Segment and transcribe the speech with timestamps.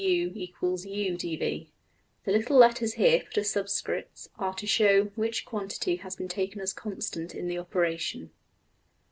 [0.03, 1.67] \end{DPalign*}
[2.25, 6.59] The little letters here put as subscripts are to show which quantity has been taken
[6.59, 8.31] as constant in the operation.